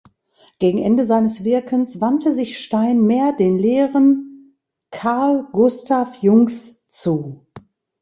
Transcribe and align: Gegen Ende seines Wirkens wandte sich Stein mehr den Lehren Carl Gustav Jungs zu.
Gegen 0.57 0.79
Ende 0.79 1.05
seines 1.05 1.43
Wirkens 1.43 2.01
wandte 2.01 2.31
sich 2.31 2.57
Stein 2.57 3.03
mehr 3.03 3.33
den 3.33 3.59
Lehren 3.59 4.57
Carl 4.89 5.45
Gustav 5.51 6.23
Jungs 6.23 6.81
zu. 6.87 7.45